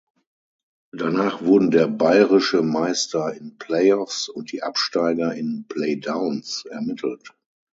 Danach 0.95 1.43
wurden 1.43 1.69
der 1.69 1.85
Bayerische 1.87 2.63
Meister 2.63 3.35
in 3.35 3.59
Playoffs 3.59 4.29
und 4.29 4.51
die 4.51 4.63
Absteiger 4.63 5.35
in 5.35 5.67
Playdowns 5.67 6.65
ermittelt. 6.71 7.35